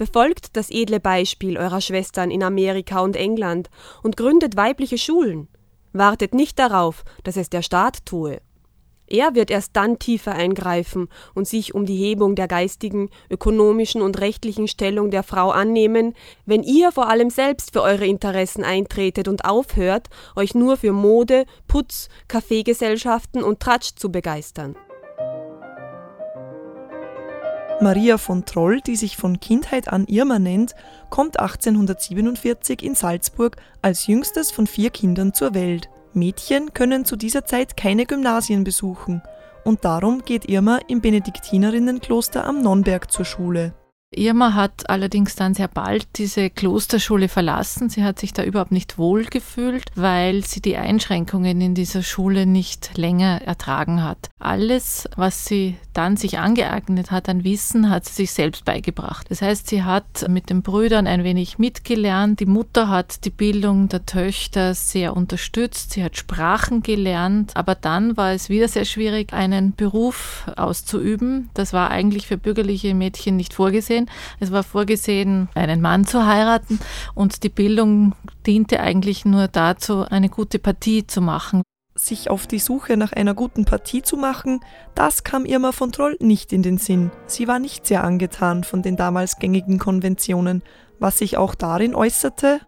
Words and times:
Befolgt 0.00 0.56
das 0.56 0.70
edle 0.70 0.98
Beispiel 0.98 1.58
eurer 1.58 1.82
Schwestern 1.82 2.30
in 2.30 2.42
Amerika 2.42 3.00
und 3.00 3.16
England 3.16 3.68
und 4.02 4.16
gründet 4.16 4.56
weibliche 4.56 4.96
Schulen. 4.96 5.48
Wartet 5.92 6.32
nicht 6.32 6.58
darauf, 6.58 7.04
dass 7.22 7.36
es 7.36 7.50
der 7.50 7.60
Staat 7.60 8.06
tue. 8.06 8.40
Er 9.06 9.34
wird 9.34 9.50
erst 9.50 9.76
dann 9.76 9.98
tiefer 9.98 10.32
eingreifen 10.32 11.08
und 11.34 11.46
sich 11.46 11.74
um 11.74 11.84
die 11.84 11.98
Hebung 11.98 12.34
der 12.34 12.48
geistigen, 12.48 13.10
ökonomischen 13.28 14.00
und 14.00 14.18
rechtlichen 14.20 14.68
Stellung 14.68 15.10
der 15.10 15.22
Frau 15.22 15.50
annehmen, 15.50 16.14
wenn 16.46 16.62
ihr 16.62 16.92
vor 16.92 17.10
allem 17.10 17.28
selbst 17.28 17.74
für 17.74 17.82
eure 17.82 18.06
Interessen 18.06 18.64
eintretet 18.64 19.28
und 19.28 19.44
aufhört, 19.44 20.08
euch 20.34 20.54
nur 20.54 20.78
für 20.78 20.92
Mode, 20.92 21.44
Putz, 21.68 22.08
Kaffeegesellschaften 22.26 23.42
und 23.42 23.60
Tratsch 23.60 23.96
zu 23.96 24.10
begeistern. 24.10 24.76
Maria 27.82 28.18
von 28.18 28.44
Troll, 28.44 28.82
die 28.82 28.96
sich 28.96 29.16
von 29.16 29.40
Kindheit 29.40 29.88
an 29.88 30.06
Irma 30.06 30.38
nennt, 30.38 30.74
kommt 31.08 31.40
1847 31.40 32.82
in 32.82 32.94
Salzburg 32.94 33.56
als 33.80 34.06
jüngstes 34.06 34.50
von 34.50 34.66
vier 34.66 34.90
Kindern 34.90 35.32
zur 35.32 35.54
Welt. 35.54 35.88
Mädchen 36.12 36.74
können 36.74 37.06
zu 37.06 37.16
dieser 37.16 37.46
Zeit 37.46 37.76
keine 37.78 38.04
Gymnasien 38.04 38.64
besuchen 38.64 39.22
und 39.64 39.84
darum 39.84 40.22
geht 40.24 40.48
Irma 40.48 40.80
im 40.88 41.00
Benediktinerinnenkloster 41.00 42.44
am 42.44 42.62
Nonnberg 42.62 43.10
zur 43.10 43.24
Schule. 43.24 43.72
Irma 44.12 44.54
hat 44.54 44.90
allerdings 44.90 45.36
dann 45.36 45.54
sehr 45.54 45.68
bald 45.68 46.04
diese 46.16 46.50
Klosterschule 46.50 47.28
verlassen. 47.28 47.88
Sie 47.88 48.02
hat 48.02 48.18
sich 48.18 48.32
da 48.32 48.42
überhaupt 48.42 48.72
nicht 48.72 48.98
wohl 48.98 49.24
gefühlt, 49.24 49.84
weil 49.94 50.44
sie 50.44 50.60
die 50.60 50.76
Einschränkungen 50.76 51.60
in 51.60 51.76
dieser 51.76 52.02
Schule 52.02 52.44
nicht 52.44 52.98
länger 52.98 53.42
ertragen 53.42 54.02
hat. 54.02 54.28
Alles, 54.40 55.08
was 55.14 55.44
sie 55.44 55.76
dann 55.92 56.16
sich 56.16 56.38
angeeignet 56.38 57.12
hat 57.12 57.28
an 57.28 57.44
Wissen, 57.44 57.88
hat 57.88 58.04
sie 58.04 58.14
sich 58.14 58.32
selbst 58.32 58.64
beigebracht. 58.64 59.26
Das 59.30 59.42
heißt, 59.42 59.68
sie 59.68 59.84
hat 59.84 60.28
mit 60.28 60.50
den 60.50 60.62
Brüdern 60.62 61.06
ein 61.06 61.22
wenig 61.22 61.58
mitgelernt. 61.58 62.40
Die 62.40 62.46
Mutter 62.46 62.88
hat 62.88 63.24
die 63.24 63.30
Bildung 63.30 63.88
der 63.88 64.06
Töchter 64.06 64.74
sehr 64.74 65.16
unterstützt. 65.16 65.92
Sie 65.92 66.02
hat 66.02 66.16
Sprachen 66.16 66.82
gelernt. 66.82 67.52
Aber 67.54 67.76
dann 67.76 68.16
war 68.16 68.32
es 68.32 68.48
wieder 68.48 68.66
sehr 68.66 68.86
schwierig, 68.86 69.32
einen 69.32 69.72
Beruf 69.76 70.50
auszuüben. 70.56 71.48
Das 71.54 71.72
war 71.72 71.90
eigentlich 71.90 72.26
für 72.26 72.38
bürgerliche 72.38 72.92
Mädchen 72.94 73.36
nicht 73.36 73.54
vorgesehen 73.54 73.99
vorgesehen. 74.00 74.10
Es 74.40 74.52
war 74.52 74.62
vorgesehen, 74.62 75.48
einen 75.54 75.80
Mann 75.80 76.06
zu 76.06 76.26
heiraten 76.26 76.78
und 77.14 77.42
die 77.42 77.48
Bildung 77.48 78.14
diente 78.46 78.80
eigentlich 78.80 79.24
nur 79.24 79.48
dazu, 79.48 80.04
eine 80.04 80.28
gute 80.28 80.58
Partie 80.58 81.06
zu 81.06 81.20
machen. 81.20 81.62
Sich 81.94 82.30
auf 82.30 82.46
die 82.46 82.58
Suche 82.58 82.96
nach 82.96 83.12
einer 83.12 83.34
guten 83.34 83.64
Partie 83.64 84.02
zu 84.02 84.16
machen, 84.16 84.60
das 84.94 85.22
kam 85.22 85.44
Irma 85.44 85.72
von 85.72 85.92
Troll 85.92 86.16
nicht 86.20 86.52
in 86.52 86.62
den 86.62 86.78
Sinn. 86.78 87.10
Sie 87.26 87.46
war 87.46 87.58
nicht 87.58 87.86
sehr 87.86 88.04
angetan 88.04 88.64
von 88.64 88.82
den 88.82 88.96
damals 88.96 89.38
gängigen 89.38 89.78
Konventionen, 89.78 90.62
was 90.98 91.18
sich 91.18 91.36
auch 91.36 91.54
darin 91.54 91.94
äußerte, 91.94 92.60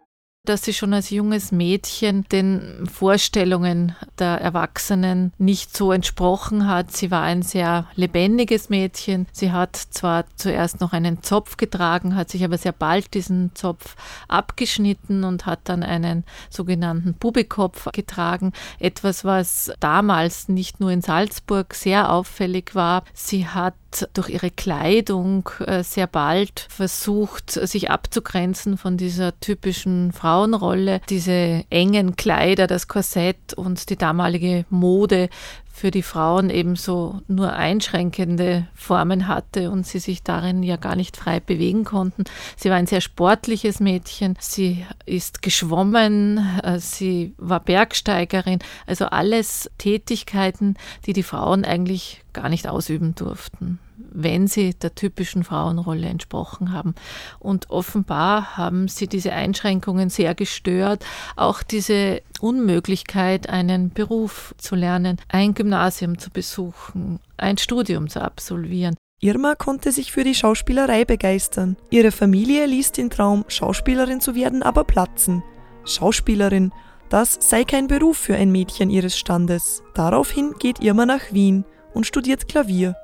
dass 0.45 0.65
sie 0.65 0.73
schon 0.73 0.93
als 0.93 1.11
junges 1.11 1.53
Mädchen 1.53 2.25
den 2.33 2.89
Vorstellungen 2.93 3.95
der 4.19 4.41
Erwachsenen 4.41 5.33
nicht 5.39 5.77
so 5.77 5.93
entsprochen 5.93 6.67
hat. 6.67 6.91
Sie 6.91 7.13
war 7.13 7.23
ein 7.23 7.43
sehr 7.43 7.87
lebendiges 7.95 8.69
Mädchen. 8.69 9.29
Sie 9.31 9.53
hat 9.53 9.77
zwar 9.77 10.25
zuerst 10.35 10.81
noch 10.81 10.93
einen 10.93 11.23
Zopf 11.23 11.57
getragen, 11.57 12.17
hat 12.17 12.29
sich 12.29 12.45
aber 12.45 12.59
sehr 12.59 12.73
bald 12.73 13.15
diesen 13.15 13.55
Zopf 13.55 13.95
abgeschnitten 14.27 15.23
und 15.23 15.47
hat 15.47 15.61
dann 15.65 15.85
einen 15.85 16.25
sogenannten 16.51 17.15
Bubikopf 17.15 17.89
getragen. 17.93 18.53
Etwas, 18.81 19.25
was 19.25 19.71
damals 19.79 20.49
nicht 20.49 20.81
nur 20.81 20.91
in 20.91 21.03
Salzburg 21.03 21.73
sehr 21.73 22.11
auffällig 22.11 22.75
war. 22.75 23.05
Sie 23.15 23.47
hat 23.47 23.75
durch 24.15 24.29
ihre 24.29 24.51
Kleidung 24.51 25.49
äh, 25.67 25.83
sehr 25.83 26.07
bald 26.07 26.67
versucht, 26.69 27.51
sich 27.51 27.91
abzugrenzen 27.91 28.79
von 28.79 28.97
dieser 28.97 29.39
typischen 29.41 30.13
Frauenrolle. 30.13 31.01
Diese 31.09 31.65
engen 31.71 32.17
Kleider, 32.17 32.67
das 32.67 32.89
Korsett 32.89 33.55
und 33.55 33.91
die 33.91 33.97
damalige 33.97 34.65
Mode 34.71 35.29
für 35.73 35.91
die 35.91 36.03
Frauen 36.03 36.51
ebenso 36.51 37.23
nur 37.27 37.55
einschränkende 37.55 38.69
Formen 38.75 39.27
hatte 39.27 39.71
und 39.71 39.87
sie 39.87 39.99
sich 39.99 40.23
darin 40.23 40.63
ja 40.63 40.77
gar 40.77 40.97
nicht 40.97 41.17
frei 41.17 41.41
bewegen 41.41 41.85
konnten. 41.85 42.25
Sie 42.57 42.69
war 42.69 42.77
ein 42.77 42.87
sehr 42.87 43.01
sportliches 43.01 43.81
Mädchen, 43.81 44.37
sie 44.39 44.85
ist 45.07 45.41
geschwommen, 45.41 46.39
äh, 46.63 46.79
sie 46.79 47.35
war 47.39 47.61
Bergsteigerin, 47.61 48.59
also 48.87 49.07
alles 49.07 49.71
Tätigkeiten, 49.79 50.77
die 51.07 51.15
die 51.15 51.23
Frauen 51.23 51.65
eigentlich 51.65 52.23
gar 52.35 52.51
nicht 52.51 52.69
ausüben 52.69 53.15
durften 53.15 53.79
wenn 53.97 54.47
sie 54.47 54.75
der 54.75 54.95
typischen 54.95 55.45
Frauenrolle 55.45 56.07
entsprochen 56.07 56.73
haben. 56.73 56.95
Und 57.39 57.71
offenbar 57.71 58.57
haben 58.57 58.89
sie 58.89 59.07
diese 59.07 59.33
Einschränkungen 59.33 60.11
sehr 60.11 60.35
gestört. 60.35 61.05
Auch 61.37 61.63
diese 61.63 62.23
Unmöglichkeit, 62.41 63.49
einen 63.49 63.91
Beruf 63.91 64.55
zu 64.59 64.75
lernen, 64.75 65.19
ein 65.29 65.55
Gymnasium 65.55 66.19
zu 66.19 66.31
besuchen, 66.31 67.21
ein 67.37 67.59
Studium 67.59 68.09
zu 68.09 68.21
absolvieren. 68.21 68.97
Irma 69.21 69.55
konnte 69.55 69.93
sich 69.93 70.11
für 70.11 70.25
die 70.25 70.35
Schauspielerei 70.35 71.05
begeistern. 71.05 71.77
Ihre 71.91 72.11
Familie 72.11 72.67
ließ 72.67 72.91
den 72.91 73.09
Traum, 73.09 73.45
Schauspielerin 73.47 74.21
zu 74.21 74.35
werden, 74.35 74.65
aber 74.65 74.83
platzen. 74.83 75.45
Schauspielerin, 75.85 76.73
das 77.09 77.39
sei 77.41 77.63
kein 77.65 77.87
Beruf 77.87 78.17
für 78.17 78.35
ein 78.35 78.51
Mädchen 78.51 78.91
ihres 78.91 79.17
Standes. 79.17 79.83
Daraufhin 79.95 80.55
geht 80.59 80.83
Irma 80.83 81.07
nach 81.07 81.31
Wien 81.31 81.65
und 81.95 82.07
studiert 82.07 82.49
Klavier. 82.49 82.97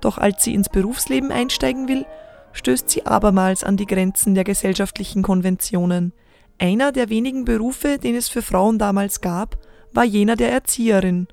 Doch 0.00 0.18
als 0.18 0.44
sie 0.44 0.54
ins 0.54 0.68
Berufsleben 0.68 1.30
einsteigen 1.30 1.88
will, 1.88 2.06
stößt 2.52 2.88
sie 2.88 3.06
abermals 3.06 3.64
an 3.64 3.76
die 3.76 3.86
Grenzen 3.86 4.34
der 4.34 4.44
gesellschaftlichen 4.44 5.22
Konventionen. 5.22 6.12
Einer 6.58 6.92
der 6.92 7.08
wenigen 7.08 7.44
Berufe, 7.44 7.98
den 7.98 8.14
es 8.14 8.28
für 8.28 8.42
Frauen 8.42 8.78
damals 8.78 9.20
gab, 9.20 9.58
war 9.92 10.04
jener 10.04 10.36
der 10.36 10.52
Erzieherin. 10.52 11.28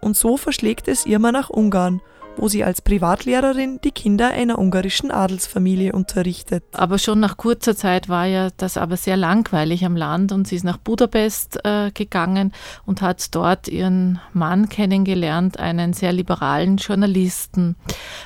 Und 0.00 0.16
so 0.16 0.36
verschlägt 0.36 0.88
es 0.88 1.06
Irma 1.06 1.32
nach 1.32 1.50
Ungarn 1.50 2.00
wo 2.36 2.48
sie 2.48 2.64
als 2.64 2.82
Privatlehrerin 2.82 3.80
die 3.82 3.90
Kinder 3.90 4.30
einer 4.30 4.58
ungarischen 4.58 5.10
Adelsfamilie 5.10 5.92
unterrichtet. 5.92 6.64
Aber 6.72 6.98
schon 6.98 7.20
nach 7.20 7.36
kurzer 7.36 7.76
Zeit 7.76 8.08
war 8.08 8.26
ja 8.26 8.48
das 8.56 8.76
aber 8.76 8.96
sehr 8.96 9.16
langweilig 9.16 9.84
am 9.84 9.96
Land 9.96 10.32
und 10.32 10.46
sie 10.46 10.56
ist 10.56 10.64
nach 10.64 10.78
Budapest 10.78 11.58
äh, 11.64 11.90
gegangen 11.92 12.52
und 12.84 13.02
hat 13.02 13.34
dort 13.34 13.68
ihren 13.68 14.20
Mann 14.32 14.68
kennengelernt, 14.68 15.58
einen 15.58 15.92
sehr 15.92 16.12
liberalen 16.12 16.76
Journalisten. 16.76 17.76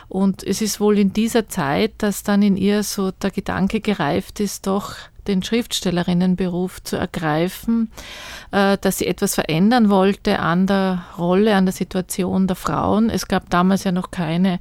Und 0.09 0.43
es 0.43 0.61
ist 0.61 0.81
wohl 0.81 0.99
in 0.99 1.13
dieser 1.13 1.49
Zeit, 1.49 1.95
dass 1.99 2.23
dann 2.23 2.43
in 2.43 2.57
ihr 2.57 2.83
so 2.83 3.11
der 3.11 3.31
Gedanke 3.31 3.81
gereift 3.81 4.41
ist, 4.41 4.67
doch 4.67 4.95
den 5.27 5.43
Schriftstellerinnenberuf 5.43 6.83
zu 6.83 6.97
ergreifen, 6.97 7.91
äh, 8.51 8.79
dass 8.81 8.99
sie 8.99 9.07
etwas 9.07 9.35
verändern 9.35 9.91
wollte 9.91 10.39
an 10.39 10.67
der 10.67 11.05
Rolle, 11.19 11.55
an 11.55 11.67
der 11.67 11.73
Situation 11.73 12.47
der 12.47 12.57
Frauen. 12.57 13.11
Es 13.11 13.29
gab 13.29 13.51
damals 13.51 13.85
ja 13.85 13.93
noch 13.93 14.11
keine 14.11 14.59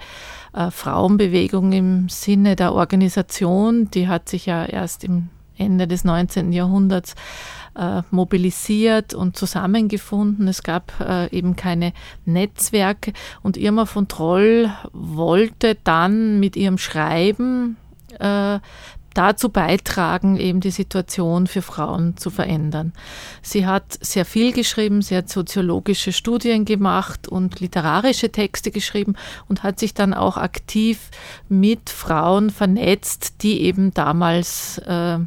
äh, 0.54 0.72
Frauenbewegung 0.72 1.72
im 1.72 2.10
Sinne 2.10 2.56
der 2.56 2.74
Organisation. 2.74 3.90
Die 3.92 4.08
hat 4.08 4.30
sich 4.30 4.46
ja 4.46 4.66
erst 4.66 5.04
im 5.04 5.30
Ende 5.58 5.88
des 5.88 6.04
19. 6.06 6.54
Jahrhunderts 6.54 7.16
äh, 7.76 8.02
mobilisiert 8.12 9.14
und 9.14 9.36
zusammengefunden. 9.36 10.48
Es 10.48 10.64
gab 10.64 10.94
eben 11.32 11.56
keine 11.56 11.94
Netzwerke 12.26 13.12
und 13.42 13.58
Irma 13.58 13.86
von 13.86 14.08
Troll 14.08 14.72
wollte 14.94 15.76
dann 15.84 16.40
mit 16.40 16.56
ihrem 16.56 16.78
Schreiben 16.78 17.76
dazu 19.20 19.50
beitragen, 19.50 20.38
eben 20.38 20.62
die 20.62 20.72
Situation 20.72 21.46
für 21.46 21.62
Frauen 21.62 22.16
zu 22.16 22.30
verändern. 22.30 22.94
Sie 23.42 23.68
hat 23.68 23.98
sehr 24.00 24.24
viel 24.24 24.54
geschrieben, 24.54 25.02
sie 25.02 25.18
hat 25.18 25.28
soziologische 25.28 26.14
Studien 26.14 26.64
gemacht 26.64 27.28
und 27.28 27.60
literarische 27.60 28.32
Texte 28.32 28.72
geschrieben 28.72 29.16
und 29.50 29.62
hat 29.62 29.78
sich 29.78 29.94
dann 29.94 30.14
auch 30.14 30.38
aktiv 30.38 31.12
mit 31.50 31.90
Frauen 31.90 32.50
vernetzt, 32.50 33.44
die 33.44 33.62
eben 33.64 33.94
damals 33.94 34.78
äh, 34.78 35.20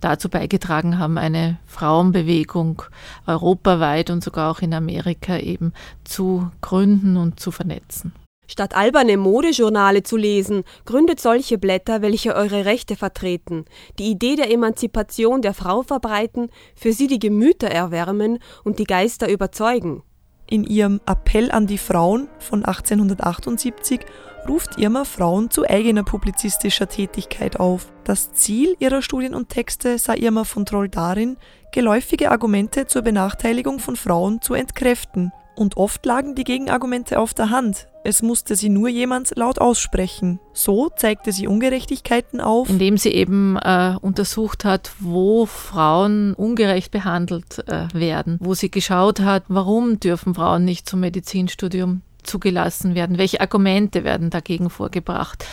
dazu 0.00 0.28
beigetragen 0.28 0.98
haben, 0.98 1.16
eine 1.16 1.56
Frauenbewegung 1.66 2.82
europaweit 3.26 4.10
und 4.10 4.22
sogar 4.22 4.50
auch 4.50 4.60
in 4.60 4.74
Amerika 4.74 5.38
eben 5.38 5.72
zu 6.04 6.50
gründen 6.60 7.16
und 7.16 7.40
zu 7.40 7.52
vernetzen. 7.52 8.12
Statt 8.50 8.74
alberne 8.74 9.18
Modejournale 9.18 10.02
zu 10.02 10.16
lesen, 10.16 10.64
gründet 10.86 11.20
solche 11.20 11.58
Blätter, 11.58 12.00
welche 12.00 12.34
eure 12.34 12.64
Rechte 12.64 12.96
vertreten, 12.96 13.66
die 13.98 14.10
Idee 14.10 14.36
der 14.36 14.50
Emanzipation 14.50 15.42
der 15.42 15.52
Frau 15.52 15.82
verbreiten, 15.82 16.48
für 16.74 16.94
sie 16.94 17.06
die 17.06 17.18
Gemüter 17.18 17.68
erwärmen 17.68 18.38
und 18.64 18.78
die 18.78 18.84
Geister 18.84 19.30
überzeugen. 19.30 20.02
In 20.50 20.64
ihrem 20.64 20.98
Appell 21.04 21.50
an 21.50 21.66
die 21.66 21.76
Frauen 21.76 22.26
von 22.38 22.64
1878 22.64 24.00
ruft 24.48 24.78
Irma 24.78 25.04
Frauen 25.04 25.50
zu 25.50 25.68
eigener 25.68 26.04
publizistischer 26.04 26.88
Tätigkeit 26.88 27.60
auf. 27.60 27.92
Das 28.04 28.32
Ziel 28.32 28.74
ihrer 28.78 29.02
Studien 29.02 29.34
und 29.34 29.50
Texte 29.50 29.98
sah 29.98 30.14
Irma 30.14 30.44
von 30.44 30.64
Troll 30.64 30.88
darin, 30.88 31.36
geläufige 31.70 32.30
Argumente 32.30 32.86
zur 32.86 33.02
Benachteiligung 33.02 33.78
von 33.78 33.96
Frauen 33.96 34.40
zu 34.40 34.54
entkräften 34.54 35.32
Und 35.58 35.76
oft 35.76 36.06
lagen 36.06 36.36
die 36.36 36.44
Gegenargumente 36.44 37.18
auf 37.18 37.34
der 37.34 37.50
Hand. 37.50 37.88
Es 38.04 38.22
musste 38.22 38.54
sie 38.54 38.68
nur 38.68 38.88
jemand 38.88 39.32
laut 39.34 39.60
aussprechen. 39.60 40.38
So 40.52 40.88
zeigte 40.88 41.32
sie 41.32 41.48
Ungerechtigkeiten 41.48 42.40
auf, 42.40 42.70
indem 42.70 42.96
sie 42.96 43.10
eben 43.10 43.56
äh, 43.56 43.96
untersucht 44.00 44.64
hat, 44.64 44.92
wo 45.00 45.46
Frauen 45.46 46.34
ungerecht 46.34 46.92
behandelt 46.92 47.58
äh, 47.66 47.88
werden, 47.92 48.38
wo 48.40 48.54
sie 48.54 48.70
geschaut 48.70 49.18
hat, 49.18 49.42
warum 49.48 49.98
dürfen 49.98 50.32
Frauen 50.32 50.64
nicht 50.64 50.88
zum 50.88 51.00
Medizinstudium 51.00 52.02
zugelassen 52.22 52.94
werden, 52.94 53.18
welche 53.18 53.40
Argumente 53.40 54.04
werden 54.04 54.30
dagegen 54.30 54.70
vorgebracht. 54.70 55.44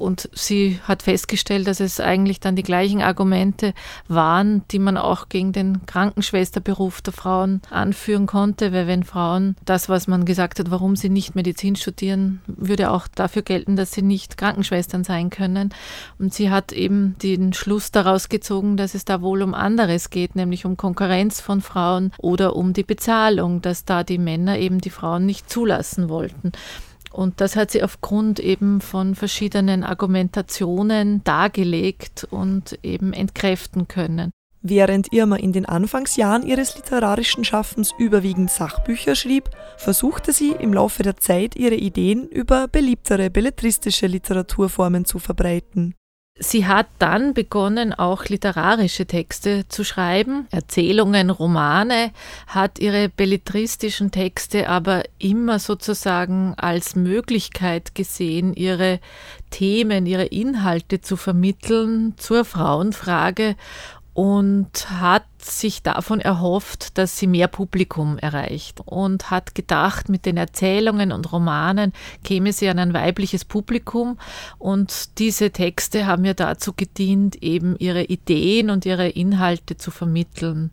Und 0.00 0.30
sie 0.32 0.80
hat 0.84 1.02
festgestellt, 1.02 1.66
dass 1.66 1.78
es 1.78 2.00
eigentlich 2.00 2.40
dann 2.40 2.56
die 2.56 2.62
gleichen 2.62 3.02
Argumente 3.02 3.74
waren, 4.08 4.62
die 4.70 4.78
man 4.78 4.96
auch 4.96 5.28
gegen 5.28 5.52
den 5.52 5.84
Krankenschwesterberuf 5.84 7.02
der 7.02 7.12
Frauen 7.12 7.60
anführen 7.68 8.24
konnte, 8.24 8.72
weil 8.72 8.86
wenn 8.86 9.04
Frauen 9.04 9.56
das, 9.66 9.90
was 9.90 10.08
man 10.08 10.24
gesagt 10.24 10.58
hat, 10.58 10.70
warum 10.70 10.96
sie 10.96 11.10
nicht 11.10 11.34
Medizin 11.34 11.76
studieren, 11.76 12.40
würde 12.46 12.92
auch 12.92 13.08
dafür 13.08 13.42
gelten, 13.42 13.76
dass 13.76 13.92
sie 13.92 14.00
nicht 14.00 14.38
Krankenschwestern 14.38 15.04
sein 15.04 15.28
können. 15.28 15.68
Und 16.18 16.32
sie 16.32 16.48
hat 16.48 16.72
eben 16.72 17.16
den 17.22 17.52
Schluss 17.52 17.90
daraus 17.90 18.30
gezogen, 18.30 18.78
dass 18.78 18.94
es 18.94 19.04
da 19.04 19.20
wohl 19.20 19.42
um 19.42 19.52
anderes 19.52 20.08
geht, 20.08 20.34
nämlich 20.34 20.64
um 20.64 20.78
Konkurrenz 20.78 21.42
von 21.42 21.60
Frauen 21.60 22.12
oder 22.16 22.56
um 22.56 22.72
die 22.72 22.84
Bezahlung, 22.84 23.60
dass 23.60 23.84
da 23.84 24.02
die 24.02 24.16
Männer 24.16 24.58
eben 24.58 24.80
die 24.80 24.88
Frauen 24.88 25.26
nicht 25.26 25.50
zulassen 25.50 26.08
wollten. 26.08 26.52
Und 27.12 27.40
das 27.40 27.56
hat 27.56 27.70
sie 27.70 27.82
aufgrund 27.82 28.38
eben 28.40 28.80
von 28.80 29.14
verschiedenen 29.14 29.84
Argumentationen 29.84 31.22
dargelegt 31.24 32.26
und 32.30 32.78
eben 32.82 33.12
entkräften 33.12 33.88
können. 33.88 34.30
Während 34.62 35.12
Irma 35.12 35.36
in 35.36 35.52
den 35.52 35.64
Anfangsjahren 35.64 36.46
ihres 36.46 36.76
literarischen 36.76 37.44
Schaffens 37.44 37.92
überwiegend 37.98 38.50
Sachbücher 38.50 39.14
schrieb, 39.14 39.48
versuchte 39.78 40.32
sie 40.32 40.50
im 40.52 40.74
Laufe 40.74 41.02
der 41.02 41.16
Zeit 41.16 41.56
ihre 41.56 41.76
Ideen 41.76 42.28
über 42.28 42.68
beliebtere 42.68 43.30
belletristische 43.30 44.06
Literaturformen 44.06 45.06
zu 45.06 45.18
verbreiten. 45.18 45.94
Sie 46.42 46.66
hat 46.66 46.86
dann 46.98 47.34
begonnen, 47.34 47.92
auch 47.92 48.24
literarische 48.24 49.04
Texte 49.04 49.68
zu 49.68 49.84
schreiben, 49.84 50.48
Erzählungen, 50.50 51.28
Romane, 51.28 52.12
hat 52.46 52.78
ihre 52.78 53.10
belletristischen 53.10 54.10
Texte 54.10 54.70
aber 54.70 55.02
immer 55.18 55.58
sozusagen 55.58 56.54
als 56.56 56.96
Möglichkeit 56.96 57.94
gesehen, 57.94 58.54
ihre 58.54 59.00
Themen, 59.50 60.06
ihre 60.06 60.24
Inhalte 60.24 61.02
zu 61.02 61.18
vermitteln 61.18 62.14
zur 62.16 62.46
Frauenfrage 62.46 63.54
und 64.14 64.90
hat 64.90 65.26
sich 65.44 65.82
davon 65.82 66.20
erhofft, 66.20 66.98
dass 66.98 67.18
sie 67.18 67.26
mehr 67.26 67.48
Publikum 67.48 68.18
erreicht 68.18 68.80
und 68.84 69.30
hat 69.30 69.54
gedacht, 69.54 70.08
mit 70.08 70.26
den 70.26 70.36
Erzählungen 70.36 71.12
und 71.12 71.32
Romanen 71.32 71.92
käme 72.24 72.52
sie 72.52 72.68
an 72.68 72.78
ein 72.78 72.94
weibliches 72.94 73.44
Publikum 73.44 74.18
und 74.58 75.18
diese 75.18 75.50
Texte 75.50 76.06
haben 76.06 76.24
ja 76.24 76.34
dazu 76.34 76.72
gedient, 76.72 77.42
eben 77.42 77.76
ihre 77.78 78.04
Ideen 78.04 78.70
und 78.70 78.86
ihre 78.86 79.08
Inhalte 79.08 79.76
zu 79.76 79.90
vermitteln. 79.90 80.70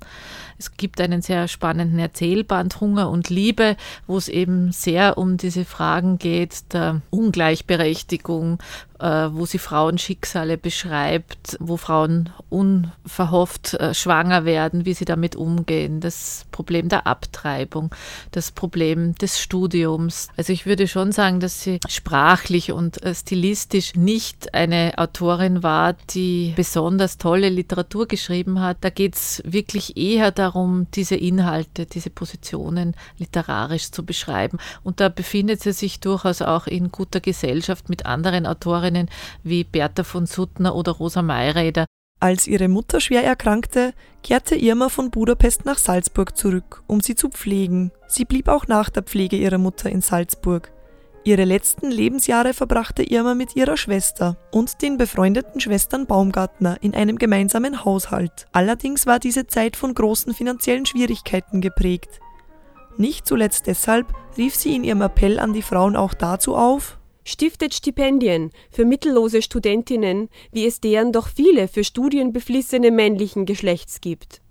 Es 0.59 0.75
gibt 0.75 0.99
einen 1.01 1.21
sehr 1.21 1.47
spannenden 1.47 1.99
Erzählband 1.99 2.81
Hunger 2.81 3.09
und 3.09 3.29
Liebe, 3.29 3.77
wo 4.07 4.17
es 4.17 4.27
eben 4.27 4.71
sehr 4.71 5.17
um 5.17 5.37
diese 5.37 5.65
Fragen 5.65 6.17
geht 6.17 6.73
der 6.73 7.01
Ungleichberechtigung, 7.11 8.59
äh, 8.99 9.29
wo 9.31 9.45
sie 9.45 9.59
Frauenschicksale 9.59 10.57
beschreibt, 10.57 11.57
wo 11.59 11.77
Frauen 11.77 12.31
unverhofft 12.49 13.75
äh, 13.75 13.93
schwanger 13.93 14.45
werden 14.45 14.56
werden, 14.57 14.85
wie 14.85 14.95
sie 14.95 15.05
damit 15.05 15.35
umgehen, 15.35 15.99
das 15.99 16.45
Problem 16.51 16.89
der 16.89 17.05
Abtreibung, 17.05 17.93
das 18.31 18.51
Problem 18.51 19.13
des 19.13 19.39
Studiums. 19.39 20.29
Also 20.35 20.51
ich 20.51 20.65
würde 20.65 20.87
schon 20.87 21.11
sagen, 21.11 21.39
dass 21.39 21.61
sie 21.61 21.79
sprachlich 21.87 22.71
und 22.71 23.03
äh, 23.03 23.13
stilistisch 23.13 23.93
nicht 23.93 24.55
eine 24.55 24.93
Autorin 24.97 25.61
war, 25.61 25.93
die 26.09 26.53
besonders 26.55 27.19
tolle 27.19 27.49
Literatur 27.49 28.07
geschrieben 28.07 28.59
hat. 28.59 28.77
Da 28.81 28.89
geht 28.89 29.13
es 29.13 29.43
wirklich 29.45 29.95
eher 29.95 30.31
darum, 30.31 30.87
diese 30.95 31.15
Inhalte, 31.15 31.85
diese 31.85 32.09
Positionen 32.09 32.95
literarisch 33.19 33.91
zu 33.91 34.03
beschreiben. 34.03 34.57
Und 34.83 35.01
da 35.01 35.09
befindet 35.09 35.61
sie 35.61 35.71
sich 35.71 35.99
durchaus 35.99 36.41
auch 36.41 36.65
in 36.65 36.91
guter 36.91 37.19
Gesellschaft 37.19 37.89
mit 37.89 38.07
anderen 38.07 38.47
Autorinnen 38.47 39.07
wie 39.43 39.63
Bertha 39.63 40.03
von 40.03 40.25
Suttner 40.25 40.73
oder 40.73 40.93
Rosa 40.93 41.21
Mayräder, 41.21 41.85
als 42.19 42.47
ihre 42.47 42.67
Mutter 42.67 42.99
schwer 42.99 43.23
erkrankte, 43.23 43.93
kehrte 44.23 44.55
Irma 44.55 44.89
von 44.89 45.11
Budapest 45.11 45.65
nach 45.65 45.77
Salzburg 45.77 46.35
zurück, 46.35 46.83
um 46.87 46.99
sie 46.99 47.15
zu 47.15 47.29
pflegen. 47.29 47.91
Sie 48.07 48.25
blieb 48.25 48.47
auch 48.47 48.67
nach 48.67 48.89
der 48.89 49.03
Pflege 49.03 49.37
ihrer 49.37 49.59
Mutter 49.59 49.89
in 49.89 50.01
Salzburg. 50.01 50.71
Ihre 51.23 51.43
letzten 51.43 51.91
Lebensjahre 51.91 52.53
verbrachte 52.53 53.03
Irma 53.03 53.35
mit 53.35 53.55
ihrer 53.55 53.75
Schwester 53.75 54.37
und 54.51 54.81
den 54.81 54.97
befreundeten 54.97 55.59
Schwestern 55.59 56.07
Baumgartner 56.07 56.77
in 56.81 56.95
einem 56.95 57.17
gemeinsamen 57.17 57.83
Haushalt. 57.83 58.47
Allerdings 58.53 59.05
war 59.05 59.19
diese 59.19 59.45
Zeit 59.45 59.75
von 59.75 59.93
großen 59.93 60.33
finanziellen 60.33 60.85
Schwierigkeiten 60.85 61.59
geprägt. 61.59 62.21
Nicht 62.97 63.27
zuletzt 63.27 63.67
deshalb 63.67 64.07
rief 64.37 64.55
sie 64.55 64.75
in 64.75 64.83
ihrem 64.83 65.01
Appell 65.01 65.37
an 65.37 65.53
die 65.53 65.61
Frauen 65.61 65.95
auch 65.95 66.13
dazu 66.13 66.55
auf, 66.55 66.97
stiftet 67.27 67.73
Stipendien 67.73 68.51
für 68.71 68.85
mittellose 68.85 69.41
Studentinnen, 69.41 70.29
wie 70.51 70.65
es 70.65 70.79
deren 70.79 71.11
doch 71.11 71.27
viele 71.27 71.67
für 71.67 71.83
Studien 71.83 72.31
beflissene 72.31 72.89
männlichen 72.89 73.45
Geschlechts 73.45 73.99
gibt. 73.99 74.41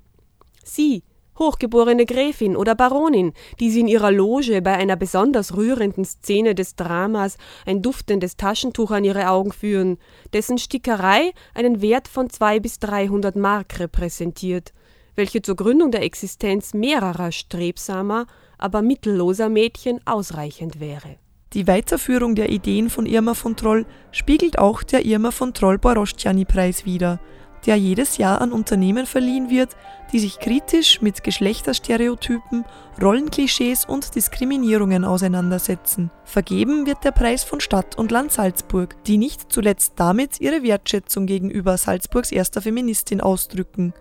Sie, 0.62 1.02
hochgeborene 1.38 2.04
Gräfin 2.04 2.54
oder 2.54 2.74
Baronin, 2.74 3.32
die 3.60 3.70
sie 3.70 3.80
in 3.80 3.88
ihrer 3.88 4.12
Loge 4.12 4.60
bei 4.60 4.74
einer 4.74 4.96
besonders 4.96 5.56
rührenden 5.56 6.04
Szene 6.04 6.54
des 6.54 6.76
Dramas 6.76 7.38
ein 7.64 7.80
duftendes 7.80 8.36
Taschentuch 8.36 8.90
an 8.90 9.04
ihre 9.04 9.30
Augen 9.30 9.52
führen, 9.52 9.98
dessen 10.34 10.58
Stickerei 10.58 11.32
einen 11.54 11.80
Wert 11.80 12.08
von 12.08 12.28
zwei 12.28 12.60
bis 12.60 12.78
dreihundert 12.78 13.36
Mark 13.36 13.80
repräsentiert, 13.80 14.74
welche 15.14 15.40
zur 15.40 15.56
Gründung 15.56 15.90
der 15.90 16.02
Existenz 16.02 16.74
mehrerer 16.74 17.32
strebsamer, 17.32 18.26
aber 18.58 18.82
mittelloser 18.82 19.48
Mädchen 19.48 20.00
ausreichend 20.06 20.78
wäre. 20.78 21.16
Die 21.56 21.66
Weiterführung 21.66 22.34
der 22.34 22.50
Ideen 22.50 22.90
von 22.90 23.06
Irma 23.06 23.32
von 23.32 23.56
Troll 23.56 23.86
spiegelt 24.12 24.58
auch 24.58 24.82
der 24.82 25.06
Irma 25.06 25.30
von 25.30 25.54
Troll 25.54 25.78
Borosciani 25.78 26.44
Preis 26.44 26.84
wider, 26.84 27.18
der 27.64 27.76
jedes 27.76 28.18
Jahr 28.18 28.42
an 28.42 28.52
Unternehmen 28.52 29.06
verliehen 29.06 29.48
wird, 29.48 29.70
die 30.12 30.18
sich 30.18 30.38
kritisch 30.38 31.00
mit 31.00 31.24
Geschlechterstereotypen, 31.24 32.66
Rollenklischees 33.00 33.86
und 33.86 34.14
Diskriminierungen 34.14 35.06
auseinandersetzen. 35.06 36.10
Vergeben 36.24 36.84
wird 36.84 37.02
der 37.04 37.12
Preis 37.12 37.42
von 37.42 37.60
Stadt 37.60 37.96
und 37.96 38.10
Land 38.10 38.32
Salzburg, 38.32 39.02
die 39.04 39.16
nicht 39.16 39.50
zuletzt 39.50 39.94
damit 39.96 40.38
ihre 40.42 40.62
Wertschätzung 40.62 41.24
gegenüber 41.24 41.78
Salzburgs 41.78 42.32
erster 42.32 42.60
Feministin 42.60 43.22
ausdrücken. 43.22 43.94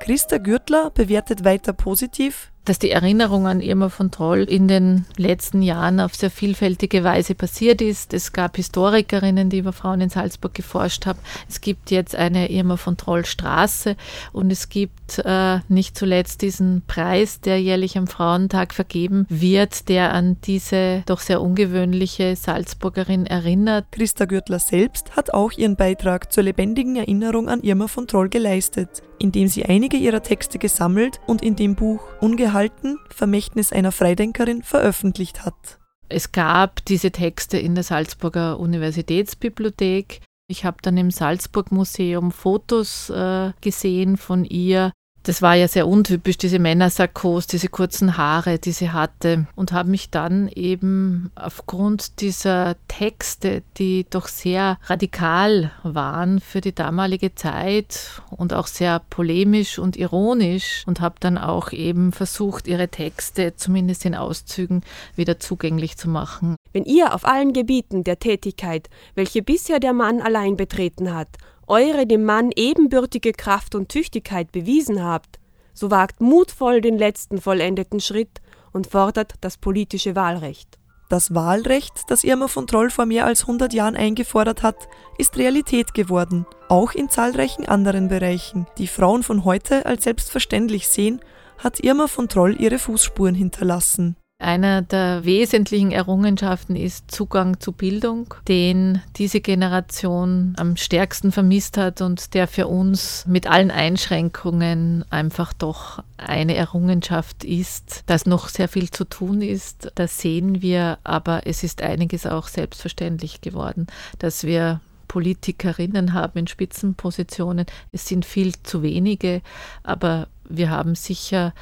Christa 0.00 0.36
Gürtler 0.36 0.90
bewertet 0.90 1.42
weiter 1.42 1.72
positiv, 1.72 2.52
dass 2.68 2.78
die 2.78 2.90
Erinnerung 2.90 3.46
an 3.46 3.62
Irma 3.62 3.88
von 3.88 4.10
Troll 4.10 4.42
in 4.42 4.68
den 4.68 5.06
letzten 5.16 5.62
Jahren 5.62 6.00
auf 6.00 6.14
sehr 6.14 6.30
vielfältige 6.30 7.02
Weise 7.02 7.34
passiert 7.34 7.80
ist. 7.80 8.12
Es 8.12 8.34
gab 8.34 8.56
Historikerinnen, 8.56 9.48
die 9.48 9.58
über 9.58 9.72
Frauen 9.72 10.02
in 10.02 10.10
Salzburg 10.10 10.52
geforscht 10.52 11.06
haben. 11.06 11.18
Es 11.48 11.62
gibt 11.62 11.90
jetzt 11.90 12.14
eine 12.14 12.50
Irma 12.50 12.76
von 12.76 12.98
Troll 12.98 13.24
Straße 13.24 13.96
und 14.32 14.50
es 14.50 14.68
gibt 14.68 15.18
äh, 15.24 15.60
nicht 15.68 15.96
zuletzt 15.96 16.42
diesen 16.42 16.82
Preis, 16.86 17.40
der 17.40 17.58
jährlich 17.58 17.96
am 17.96 18.06
Frauentag 18.06 18.74
vergeben 18.74 19.24
wird, 19.30 19.88
der 19.88 20.12
an 20.12 20.36
diese 20.44 21.02
doch 21.06 21.20
sehr 21.20 21.40
ungewöhnliche 21.40 22.36
Salzburgerin 22.36 23.24
erinnert. 23.24 23.86
Christa 23.92 24.26
Gürtler 24.26 24.58
selbst 24.58 25.16
hat 25.16 25.32
auch 25.32 25.52
ihren 25.52 25.76
Beitrag 25.76 26.32
zur 26.32 26.42
lebendigen 26.42 26.96
Erinnerung 26.96 27.48
an 27.48 27.62
Irma 27.62 27.88
von 27.88 28.06
Troll 28.06 28.28
geleistet, 28.28 29.02
indem 29.18 29.48
sie 29.48 29.64
einige 29.64 29.96
ihrer 29.96 30.22
Texte 30.22 30.58
gesammelt 30.58 31.18
und 31.26 31.40
in 31.40 31.56
dem 31.56 31.74
Buch 31.74 32.00
Ungehalten 32.20 32.57
Verhalten, 32.58 32.98
Vermächtnis 33.08 33.70
einer 33.70 33.92
Freidenkerin, 33.92 34.64
veröffentlicht 34.64 35.44
hat. 35.44 35.78
Es 36.08 36.32
gab 36.32 36.84
diese 36.86 37.12
Texte 37.12 37.56
in 37.56 37.76
der 37.76 37.84
Salzburger 37.84 38.58
Universitätsbibliothek. 38.58 40.22
Ich 40.48 40.64
habe 40.64 40.78
dann 40.82 40.96
im 40.96 41.12
Salzburg 41.12 41.70
Museum 41.70 42.32
Fotos 42.32 43.10
äh, 43.10 43.52
gesehen 43.60 44.16
von 44.16 44.44
ihr 44.44 44.90
das 45.24 45.42
war 45.42 45.54
ja 45.54 45.68
sehr 45.68 45.86
untypisch, 45.86 46.38
diese 46.38 46.58
Männersarkos, 46.58 47.46
diese 47.46 47.68
kurzen 47.68 48.16
Haare, 48.16 48.58
die 48.58 48.72
sie 48.72 48.90
hatte. 48.90 49.46
Und 49.54 49.72
habe 49.72 49.90
mich 49.90 50.10
dann 50.10 50.48
eben 50.48 51.30
aufgrund 51.34 52.20
dieser 52.20 52.76
Texte, 52.88 53.62
die 53.76 54.06
doch 54.08 54.28
sehr 54.28 54.78
radikal 54.84 55.72
waren 55.82 56.40
für 56.40 56.60
die 56.60 56.74
damalige 56.74 57.34
Zeit 57.34 58.22
und 58.30 58.54
auch 58.54 58.66
sehr 58.66 59.02
polemisch 59.10 59.78
und 59.78 59.96
ironisch, 59.96 60.84
und 60.86 61.00
habe 61.00 61.16
dann 61.20 61.36
auch 61.36 61.72
eben 61.72 62.12
versucht, 62.12 62.66
ihre 62.66 62.88
Texte 62.88 63.54
zumindest 63.56 64.04
in 64.04 64.14
Auszügen 64.14 64.82
wieder 65.14 65.38
zugänglich 65.38 65.96
zu 65.96 66.08
machen. 66.08 66.56
Wenn 66.72 66.84
ihr 66.84 67.14
auf 67.14 67.26
allen 67.26 67.52
Gebieten 67.52 68.04
der 68.04 68.18
Tätigkeit, 68.18 68.88
welche 69.14 69.42
bisher 69.42 69.80
der 69.80 69.92
Mann 69.92 70.20
allein 70.20 70.56
betreten 70.56 71.14
hat, 71.14 71.28
eure 71.68 72.06
dem 72.06 72.24
Mann 72.24 72.50
ebenbürtige 72.54 73.32
Kraft 73.32 73.74
und 73.74 73.88
Tüchtigkeit 73.88 74.52
bewiesen 74.52 75.02
habt, 75.02 75.38
so 75.74 75.90
wagt 75.90 76.20
mutvoll 76.20 76.80
den 76.80 76.98
letzten 76.98 77.40
vollendeten 77.40 78.00
Schritt 78.00 78.40
und 78.72 78.88
fordert 78.88 79.34
das 79.40 79.56
politische 79.56 80.16
Wahlrecht. 80.16 80.78
Das 81.08 81.34
Wahlrecht, 81.34 82.02
das 82.08 82.22
Irma 82.22 82.48
von 82.48 82.66
Troll 82.66 82.90
vor 82.90 83.06
mehr 83.06 83.24
als 83.24 83.42
100 83.42 83.72
Jahren 83.72 83.96
eingefordert 83.96 84.62
hat, 84.62 84.88
ist 85.16 85.38
Realität 85.38 85.94
geworden, 85.94 86.44
auch 86.68 86.92
in 86.92 87.08
zahlreichen 87.08 87.66
anderen 87.66 88.08
Bereichen, 88.08 88.66
die 88.76 88.88
Frauen 88.88 89.22
von 89.22 89.44
heute 89.44 89.86
als 89.86 90.04
selbstverständlich 90.04 90.86
sehen, 90.88 91.20
hat 91.56 91.80
Irma 91.80 92.08
von 92.08 92.28
Troll 92.28 92.60
ihre 92.60 92.78
Fußspuren 92.78 93.34
hinterlassen. 93.34 94.16
Einer 94.40 94.82
der 94.82 95.24
wesentlichen 95.24 95.90
Errungenschaften 95.90 96.76
ist 96.76 97.10
Zugang 97.10 97.58
zu 97.58 97.72
Bildung, 97.72 98.34
den 98.46 99.02
diese 99.16 99.40
Generation 99.40 100.54
am 100.56 100.76
stärksten 100.76 101.32
vermisst 101.32 101.76
hat 101.76 102.00
und 102.02 102.34
der 102.34 102.46
für 102.46 102.68
uns 102.68 103.26
mit 103.26 103.48
allen 103.48 103.72
Einschränkungen 103.72 105.04
einfach 105.10 105.52
doch 105.52 106.04
eine 106.18 106.54
Errungenschaft 106.54 107.42
ist, 107.42 108.04
dass 108.06 108.26
noch 108.26 108.46
sehr 108.48 108.68
viel 108.68 108.90
zu 108.90 109.04
tun 109.04 109.42
ist. 109.42 109.90
Das 109.96 110.20
sehen 110.20 110.62
wir, 110.62 110.98
aber 111.02 111.48
es 111.48 111.64
ist 111.64 111.82
einiges 111.82 112.24
auch 112.24 112.46
selbstverständlich 112.46 113.40
geworden, 113.40 113.88
dass 114.20 114.44
wir 114.44 114.80
Politikerinnen 115.08 116.12
haben 116.12 116.38
in 116.38 116.46
Spitzenpositionen. 116.46 117.66
Es 117.90 118.06
sind 118.06 118.24
viel 118.24 118.52
zu 118.62 118.84
wenige, 118.84 119.42
aber 119.82 120.28
wir 120.48 120.70
haben 120.70 120.94
sicher 120.94 121.54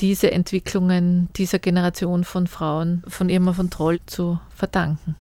diese 0.00 0.30
Entwicklungen 0.30 1.28
dieser 1.36 1.58
Generation 1.58 2.24
von 2.24 2.46
Frauen 2.46 3.02
von 3.06 3.28
Irma 3.28 3.52
von 3.52 3.70
Troll 3.70 4.00
zu 4.06 4.40
verdanken. 4.54 5.16